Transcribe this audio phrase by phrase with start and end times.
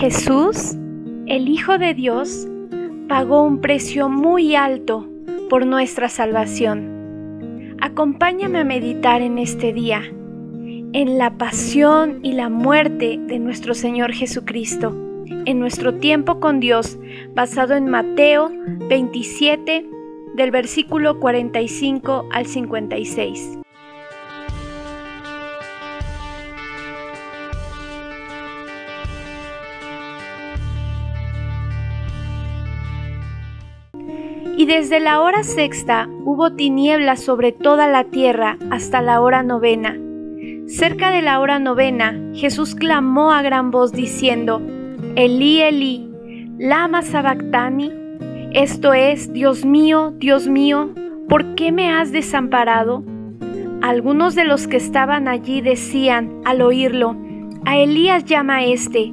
[0.00, 0.76] Jesús,
[1.26, 2.48] el Hijo de Dios,
[3.06, 5.06] pagó un precio muy alto
[5.50, 7.76] por nuestra salvación.
[7.82, 10.00] Acompáñame a meditar en este día,
[10.94, 14.96] en la pasión y la muerte de nuestro Señor Jesucristo,
[15.44, 16.98] en nuestro tiempo con Dios,
[17.34, 18.50] basado en Mateo
[18.88, 19.86] 27,
[20.34, 23.59] del versículo 45 al 56.
[34.70, 39.98] Desde la hora sexta hubo tinieblas sobre toda la tierra hasta la hora novena.
[40.68, 44.62] Cerca de la hora novena, Jesús clamó a gran voz diciendo,
[45.16, 46.08] Elí, Elí,
[46.56, 47.90] lama sabactani,
[48.52, 50.90] esto es, Dios mío, Dios mío,
[51.28, 53.02] ¿por qué me has desamparado?
[53.82, 57.16] Algunos de los que estaban allí decían al oírlo,
[57.64, 59.12] a Elías llama este,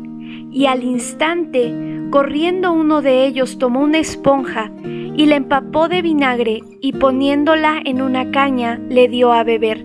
[0.52, 1.74] y al instante,
[2.12, 4.72] corriendo uno de ellos tomó una esponja
[5.18, 9.84] y la empapó de vinagre y poniéndola en una caña le dio a beber.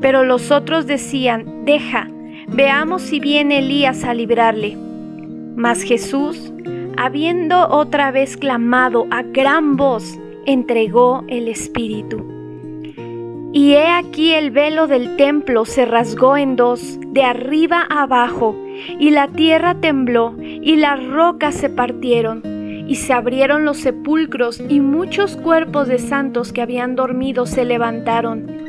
[0.00, 2.08] Pero los otros decían, deja,
[2.48, 4.76] veamos si viene Elías a librarle.
[5.54, 6.52] Mas Jesús,
[6.96, 12.26] habiendo otra vez clamado a gran voz, entregó el Espíritu.
[13.52, 18.56] Y he aquí el velo del templo se rasgó en dos, de arriba abajo,
[18.98, 24.80] y la tierra tembló, y las rocas se partieron y se abrieron los sepulcros y
[24.80, 28.62] muchos cuerpos de santos que habían dormido se levantaron.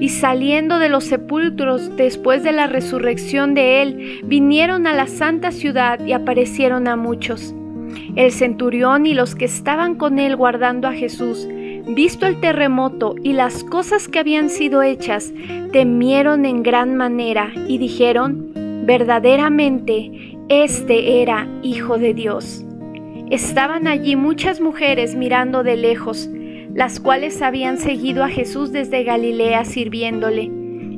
[0.00, 5.50] Y saliendo de los sepulcros después de la resurrección de él, vinieron a la santa
[5.50, 7.54] ciudad y aparecieron a muchos.
[8.14, 11.48] El centurión y los que estaban con él guardando a Jesús,
[11.86, 15.32] visto el terremoto y las cosas que habían sido hechas,
[15.72, 18.52] temieron en gran manera y dijeron,
[18.84, 22.65] verdaderamente, este era Hijo de Dios.
[23.30, 26.30] Estaban allí muchas mujeres mirando de lejos,
[26.72, 30.44] las cuales habían seguido a Jesús desde Galilea sirviéndole,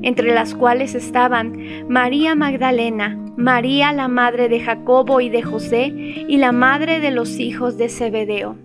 [0.03, 1.57] entre las cuales estaban
[1.89, 7.41] María Magdalena, María la madre de Jacobo y de José, y la madre de los
[7.41, 8.57] hijos de Zebedeo.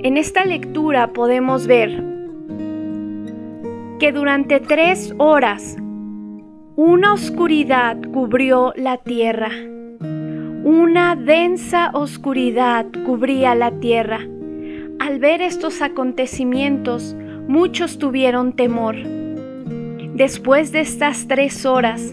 [0.00, 2.04] En esta lectura podemos ver
[3.98, 5.76] que durante tres horas
[6.76, 9.50] una oscuridad cubrió la tierra
[10.68, 14.20] una densa oscuridad cubría la tierra.
[14.98, 17.16] Al ver estos acontecimientos,
[17.48, 18.94] muchos tuvieron temor.
[20.12, 22.12] Después de estas tres horas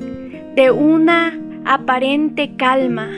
[0.55, 3.09] de una aparente calma,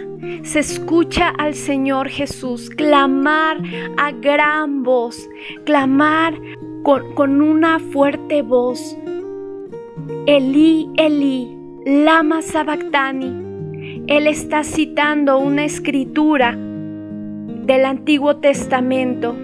[0.41, 3.61] se escucha al Señor Jesús clamar
[3.97, 5.29] a gran voz,
[5.65, 6.33] clamar
[6.81, 8.97] con, una fuerte voz.
[10.25, 11.55] Elí, Elí,
[11.85, 13.46] lama sabactani
[14.07, 19.35] él está citando una escritura del Antiguo Testamento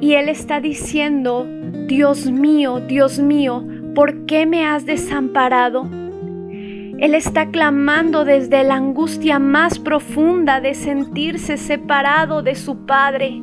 [0.00, 1.46] y Él está diciendo,
[1.86, 3.62] Dios mío, Dios mío,
[3.94, 5.86] ¿por qué me has desamparado?
[6.98, 13.42] Él está clamando desde la angustia más profunda de sentirse separado de su Padre.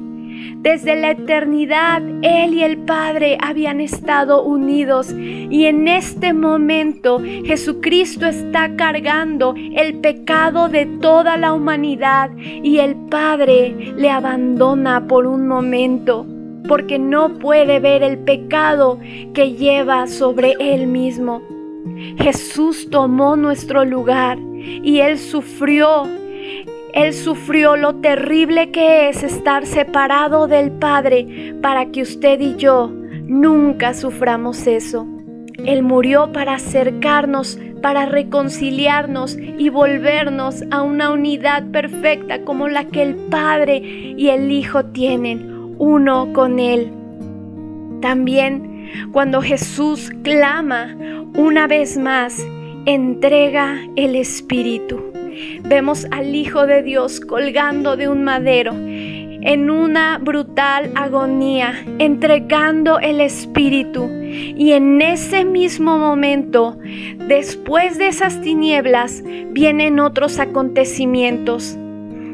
[0.61, 8.25] Desde la eternidad, Él y el Padre habían estado unidos y en este momento Jesucristo
[8.25, 15.47] está cargando el pecado de toda la humanidad y el Padre le abandona por un
[15.47, 16.25] momento
[16.67, 18.99] porque no puede ver el pecado
[19.33, 21.41] que lleva sobre Él mismo.
[22.17, 26.03] Jesús tomó nuestro lugar y Él sufrió
[26.97, 32.91] él sufrió lo terrible que es estar separado del Padre para que usted y yo
[33.27, 35.05] nunca suframos eso.
[35.63, 43.03] Él murió para acercarnos, para reconciliarnos y volvernos a una unidad perfecta como la que
[43.03, 46.91] el Padre y el Hijo tienen, uno con Él.
[48.01, 50.97] También cuando Jesús clama
[51.35, 52.43] una vez más,
[52.87, 55.16] entrega el Espíritu.
[55.63, 58.73] Vemos al Hijo de Dios colgando de un madero
[59.41, 64.09] en una brutal agonía, entregando el Espíritu.
[64.11, 66.77] Y en ese mismo momento,
[67.27, 71.77] después de esas tinieblas, vienen otros acontecimientos.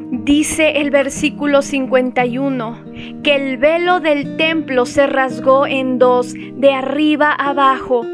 [0.09, 2.83] Dice el versículo 51
[3.23, 8.06] que el velo del templo se rasgó en dos, de arriba abajo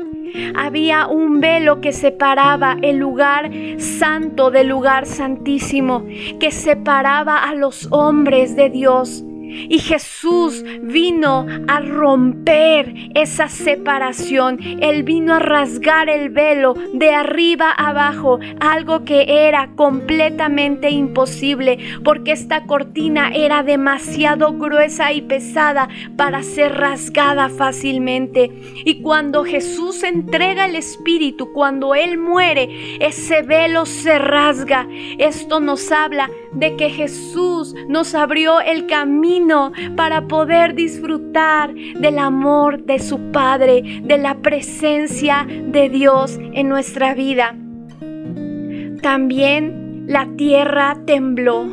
[0.55, 6.05] había un velo que separaba el lugar santo del lugar santísimo,
[6.39, 9.23] que separaba a los hombres de Dios.
[9.50, 14.60] Y Jesús vino a romper esa separación.
[14.81, 22.31] Él vino a rasgar el velo de arriba abajo, algo que era completamente imposible, porque
[22.31, 28.51] esta cortina era demasiado gruesa y pesada para ser rasgada fácilmente.
[28.86, 34.88] Y cuando Jesús entrega el Espíritu, cuando Él muere, ese velo se rasga.
[35.18, 42.84] Esto nos habla de que Jesús nos abrió el camino para poder disfrutar del amor
[42.84, 47.56] de su Padre, de la presencia de Dios en nuestra vida.
[49.01, 51.66] También la tierra tembló.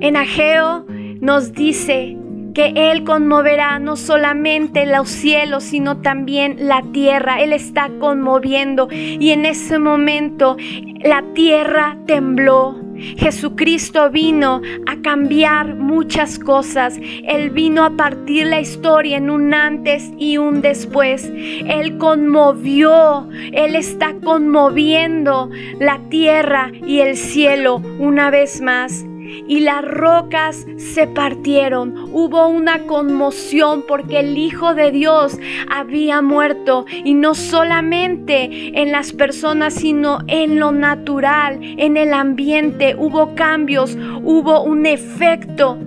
[0.00, 0.84] En Ageo
[1.20, 2.16] nos dice
[2.54, 7.40] que Él conmoverá no solamente los cielos, sino también la tierra.
[7.40, 10.56] Él está conmoviendo y en ese momento
[11.02, 12.87] la tierra tembló.
[13.18, 16.98] Jesucristo vino a cambiar muchas cosas.
[17.24, 21.30] Él vino a partir la historia en un antes y un después.
[21.32, 29.07] Él conmovió, Él está conmoviendo la tierra y el cielo una vez más
[29.46, 32.08] y las rocas se partieron.
[32.12, 35.38] Hubo una conmoción porque el Hijo de Dios
[35.68, 42.94] había muerto y no solamente en las personas, sino en lo natural, en el ambiente.
[42.98, 45.78] Hubo cambios, hubo un efecto.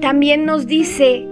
[0.00, 1.26] También nos dice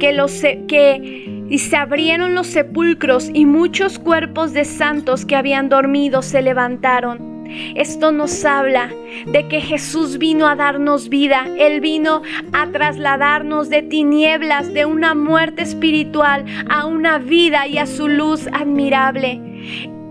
[0.00, 1.22] que los que
[1.52, 7.31] y se abrieron los sepulcros y muchos cuerpos de santos que habían dormido se levantaron.
[7.74, 8.90] Esto nos habla
[9.26, 11.46] de que Jesús vino a darnos vida.
[11.58, 12.22] Él vino
[12.52, 18.48] a trasladarnos de tinieblas, de una muerte espiritual, a una vida y a su luz
[18.52, 19.40] admirable.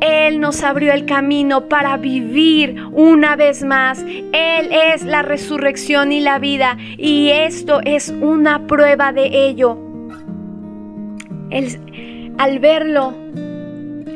[0.01, 4.03] Él nos abrió el camino para vivir una vez más.
[4.03, 6.75] Él es la resurrección y la vida.
[6.97, 9.77] Y esto es una prueba de ello.
[12.37, 13.13] al verlo,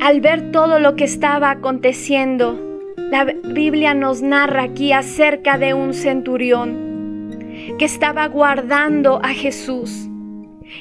[0.02, 2.75] al ver todo lo que estaba aconteciendo,
[3.12, 7.30] la Biblia nos narra aquí acerca de un centurión
[7.78, 10.10] que estaba guardando a Jesús.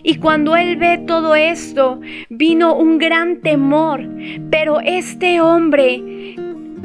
[0.03, 2.01] Y cuando él ve todo esto,
[2.31, 4.09] vino un gran temor.
[4.51, 6.37] Pero este hombre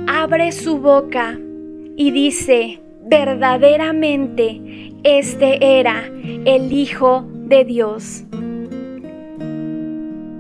[0.08, 1.40] abre su boca
[1.96, 6.04] y dice, verdaderamente este era
[6.46, 8.26] el Hijo de Dios.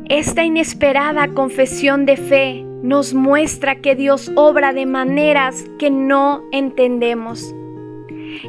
[0.10, 7.54] Esta inesperada confesión de fe nos muestra que Dios obra de maneras que no entendemos.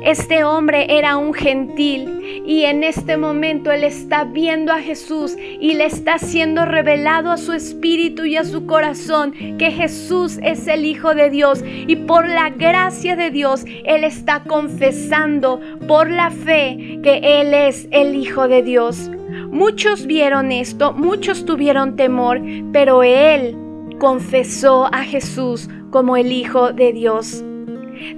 [0.05, 5.75] Este hombre era un gentil y en este momento él está viendo a Jesús y
[5.75, 10.85] le está siendo revelado a su espíritu y a su corazón que Jesús es el
[10.85, 17.01] Hijo de Dios y por la gracia de Dios él está confesando por la fe
[17.03, 19.11] que él es el Hijo de Dios.
[19.51, 22.41] Muchos vieron esto, muchos tuvieron temor,
[22.73, 23.57] pero él
[24.01, 27.45] confesó a Jesús como el Hijo de Dios.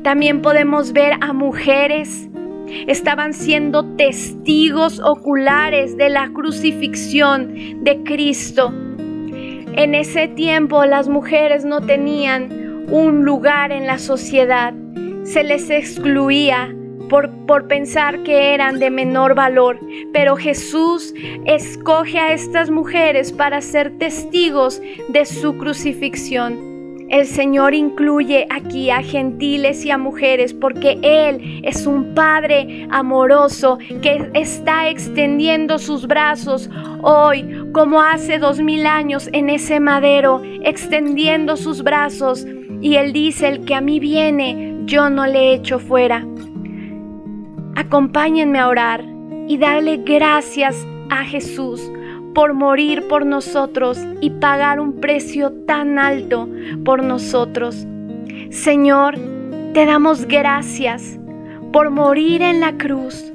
[0.03, 2.31] También podemos ver a mujeres.
[2.87, 8.73] Estaban siendo testigos oculares de la crucifixión de Cristo.
[9.75, 14.73] En ese tiempo las mujeres no tenían un lugar en la sociedad.
[15.25, 16.75] Se les excluía
[17.13, 19.79] por, pensar que eran de menor valor.
[20.15, 21.15] Pero Jesús
[21.45, 24.81] escoge a estas mujeres para ser testigos
[25.11, 26.73] de su crucifixión.
[27.11, 33.79] El Señor incluye aquí a gentiles y a mujeres porque Él es un Padre amoroso
[34.01, 36.71] que está extendiendo sus brazos
[37.03, 42.47] hoy como hace dos mil años en ese madero, extendiendo sus brazos.
[42.81, 46.27] Y Él dice, el que a mí viene, yo no le echo fuera.
[47.75, 49.05] Acompáñenme a orar
[49.49, 51.91] y darle gracias a Jesús
[52.35, 56.49] por morir por nosotros y pagar un precio tan alto
[56.85, 57.87] por nosotros.
[58.51, 59.19] Señor,
[59.73, 61.19] te damos gracias
[61.73, 63.33] por morir en la cruz,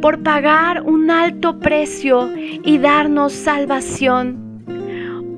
[0.00, 4.52] por pagar un alto precio y darnos salvación.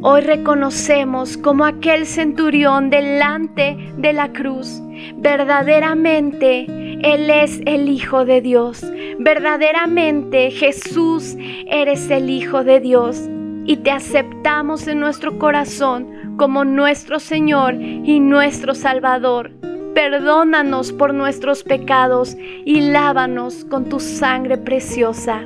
[0.02, 4.82] Hoy reconocemos como aquel centurión delante de la cruz.
[5.16, 6.66] Verdaderamente
[7.04, 8.82] Él es el Hijo de Dios.
[9.18, 13.28] Verdaderamente Jesús eres el Hijo de Dios.
[13.66, 19.50] Y te aceptamos en nuestro corazón como nuestro Señor y nuestro Salvador.
[19.94, 25.42] Perdónanos por nuestros pecados y lávanos con tu sangre preciosa.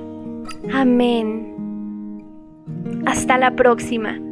[0.72, 1.56] Amén.
[3.04, 4.27] Hasta la próxima.